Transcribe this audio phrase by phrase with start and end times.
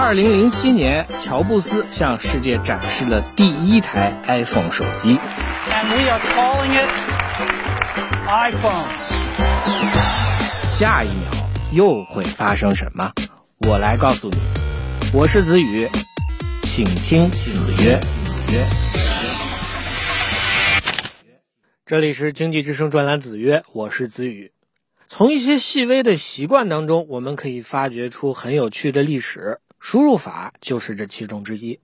[0.00, 5.18] 二零零七年，乔布斯向世界展示了第一台 iPhone 手机。
[5.68, 6.88] And we are calling it
[8.28, 8.84] iPhone.
[10.70, 11.32] 下一秒
[11.72, 13.12] 又会发生什么？
[13.66, 14.36] 我来告诉你。
[15.12, 15.88] 我是子宇，
[16.62, 17.98] 请听子曰。
[17.98, 18.64] 子曰。
[21.84, 24.52] 这里是经济之声专栏子曰，我是子宇。
[25.08, 29.58] 从一些细微的习惯当中，我们可以发掘出很有趣的历史。
[29.80, 31.80] 输入法就是这其中之一。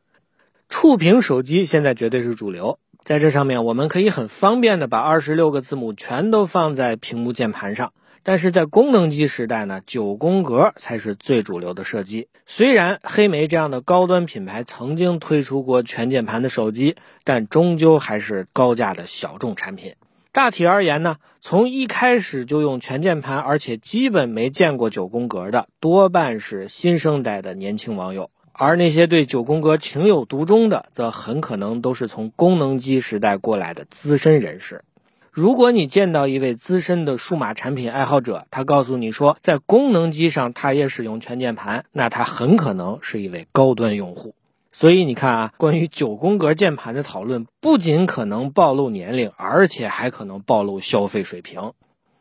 [0.68, 7.92] 触屏手机现在绝对是主流，在这上面我们可以很方便的把二十六个字母全都放在屏幕键盘上。
[8.26, 12.28] 但是在功能机时代呢，九宫格才是最主流的设计。
[12.46, 19.92] 虽然黑莓这样的高端品牌曾经推出过全键盘的手机，但终究还是高价的小众产品。
[20.34, 34.82] 大体而言呢，从一开始就用全键盘，而且基本没见过九宫格的，多半是新生代的年轻网友；而那些对九宫格情有独钟的，则很可能都是从功能机时代过来的资深人士。
[35.30, 44.34] 如果你见到一位资深的数码产品爱好者，他告诉你说在功能机上他也使用全键盘，那他很可能是一位高端用户。
[44.76, 51.74] 所以你看啊，关于九宫格键盘的讨论，不仅可能暴露年龄，而且还可能暴露消费水平。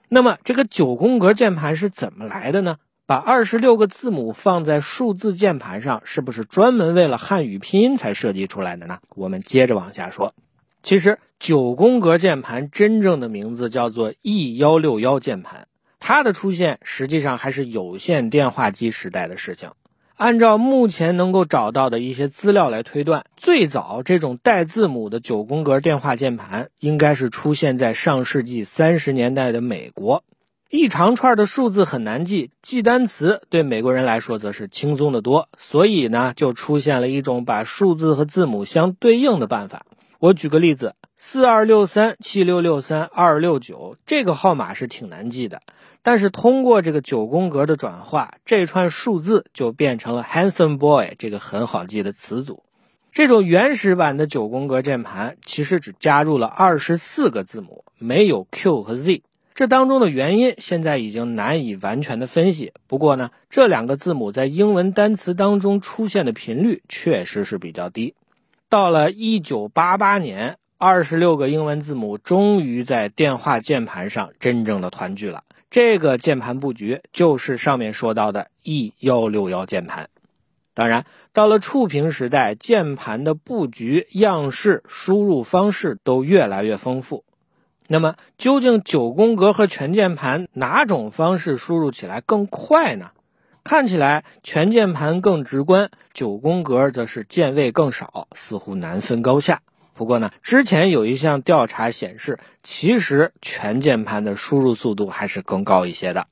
[0.08, 2.78] 那么，这个九宫格键盘是怎么来的呢？
[3.08, 9.00] 把二十六个字母放在数字键盘上，是不是专门为了汉语拼音才设计出来的呢？
[9.16, 10.36] 我们接着往下说。
[10.84, 15.68] 其实，九宫格键盘真正的名字叫做 E 幺六幺键盘，
[16.00, 19.72] 它的出现实际上还是有线电话机时代的事情。
[20.16, 30.24] 按照目前能够找到的一些资料来推断，最早这种带字母的九宫格电话键盘应该是出现在上世纪三十年代的美国。
[30.70, 39.86] 一长串的数字很难记，记单词对美国人来说则是轻松的多，所以呢，就出现了一种把数字和字母相对应的办法。
[40.20, 45.62] 我举个例子，四二六三七六六三二六九这个号码是挺难记的。
[46.04, 52.62] 但是通过这个九宫格的转化，这串数字就变成了 “handsome boy” 这个很好记的词组。
[53.12, 59.24] 这种原始版的九宫格键盘其实只加入了二十四个字母，没有 Q 和 Z。
[59.54, 62.74] 这当中的原因现在已经难以完全的分析。
[62.88, 68.16] 不过呢，这两个字母在英文单词当中出现的频率确实是比较低。
[68.68, 75.46] 到了一九八八年，二十六个英文字母终于在电话键盘上真正的团聚了。
[75.70, 80.10] 这个键盘布局就是上面说到的 E 幺六幺键盘。
[80.74, 87.24] 当然，到了触屏时代，键盘的布局、样式、输入方式都越来越丰富。
[87.88, 93.12] 那么，究竟九宫格和全键盘哪种方式输入起来更快呢？
[93.64, 99.62] 看起来全键盘更直观，九宫格则是键位更少，似乎难分高下。
[99.96, 106.28] 不过呢，之前有一项调查显示，其实全键盘的输入速度还是更高一些的。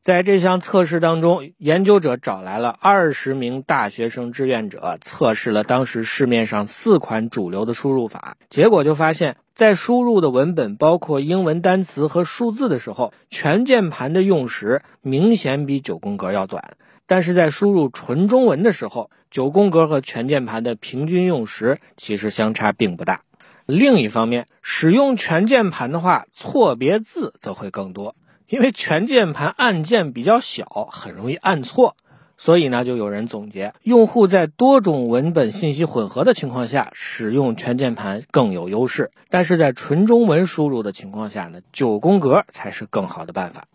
[0.00, 16.76] 在这项测试当中，研究者找来了二十名大学生志愿者，测试了当时市面上四款主流的输入法，结果就发现，在输入的文本包括英文单词和数字的时候，全键盘的用时明显比九宫格要短。
[17.06, 23.22] 但是在输入纯中文的时候，九宫格和全键盘的平均用时其实相差并不大。
[23.66, 28.14] 另一方面，使用全键盘的话，错别字则会更多，
[28.48, 31.96] 因为全键盘按键比较小，很容易按错。
[32.36, 43.66] 所以呢，就有人总结，用户在多种文本信息混合的情况下，使用全键盘更有优势；但是在纯中文输入的情况下呢，九宫格才是更好的办法。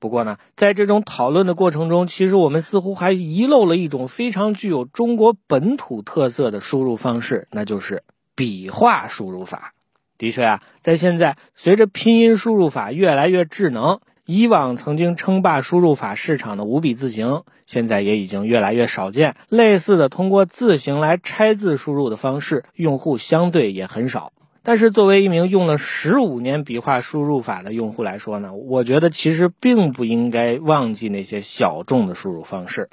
[0.00, 8.04] 不过呢，在这种讨论的过程中，其实我们似乎还遗漏了一种非常具有中国本土特色的输入方式，那就是
[8.36, 9.74] 笔画输入法。
[10.16, 19.34] 的确啊，在现在随着拼音输入法越来越智能，以往曾经称霸输入法市场的五笔字形，现在也已经越来越少见。
[19.48, 24.32] 类似的通过字形来拆字输入的方式，用户相对也很少。
[24.68, 32.90] 但是，作为一名用了十五年笔画输入法的用户来说呢，我觉得其实并不应该忘记那些小众的输入方式。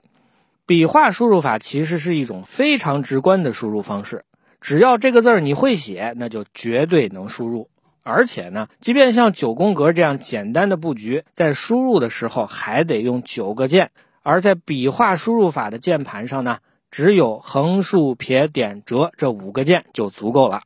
[0.66, 4.24] 笔画输入法其实是一种非常直观的输入方式，
[4.62, 7.68] 只要这个字儿你会写，那就绝对能输入。
[8.04, 13.92] 而且呢，即便像九宫格这样简单的布局，在输入的时候还得用九个键，
[14.24, 20.62] 而在笔画输入法的键盘上呢，只有横、竖、撇、点、折这五个键就足够了。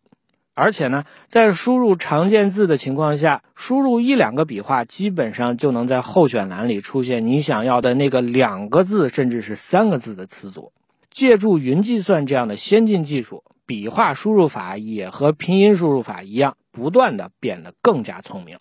[0.59, 10.73] 而且呢，在输入常见字的情况下，输入一两个笔画，基本上就能在候选栏里出现你想要的那个两个字，甚至是三个字的词组。
[11.09, 18.57] 借助云计算这样的先进技术，笔画输入法也和拼音输入法一样，不断的变得更加聪明。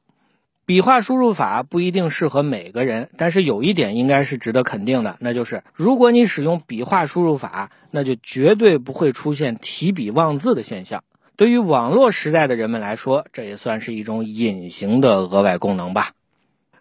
[0.65, 11.03] 笔画输入法不一定适合每个人，但是有一点应该是值得肯定的，那就是如果你使用笔画输入法，那就绝对不会出现提笔忘字的现象。
[11.39, 16.11] 对于网络时代的人们来说，这也算是一种隐形的额外功能吧。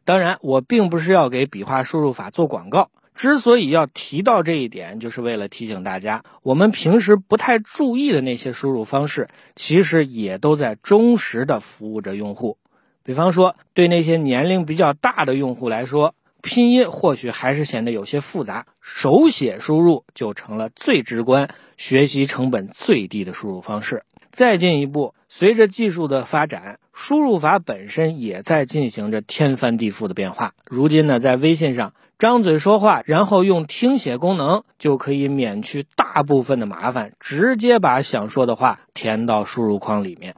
[0.03, 2.89] 当然，我并不是要给笔画输入法做广告。
[3.13, 12.57] 之所以要提到这一点，就是为了提醒大家，我们平时不太注意的那些输入方式，其实也都在忠实的服务着用户。
[13.03, 24.01] 比方说，对那些年龄比较大的用户来说，拼音或许还是显得有些复杂，手写输入就成了最直观、学习成本最低的输入方式。
[24.37, 30.53] 再进一步，随着技术的发展，输入法本身也在进行着天翻地覆的变化。
[30.67, 40.35] 如今呢，在微信上张嘴说话，然后用听写功能就可以免去大部分的麻烦，直接把想说的话填到输入框里面。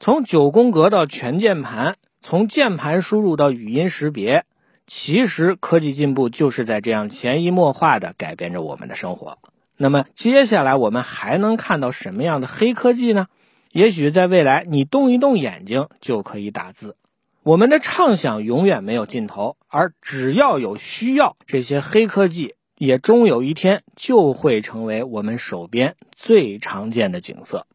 [0.00, 4.44] 从九宫格到全键盘，从键盘输入到语音识别，
[4.88, 9.38] 其实科技进步就是在这样潜移默化的改变着我们的生活。
[9.82, 13.28] 那么接下来我们还能看到什么样的黑科技呢？
[13.72, 16.96] 也许在未来，你动一动眼睛就可以打字。
[17.42, 27.66] 我们的畅想永远没有尽头，而只要有需要，这些黑科技也终有一天就会成为我们手边最常见的景色。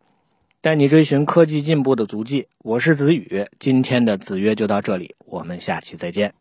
[0.62, 3.48] 带你追寻科技进步的足迹，我是子宇。
[3.58, 6.36] 今天的子曰就到这里，我们下期再见。